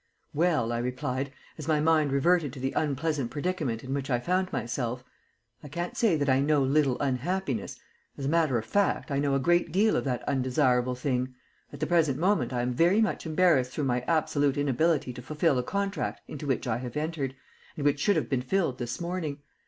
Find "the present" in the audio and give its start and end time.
11.81-12.17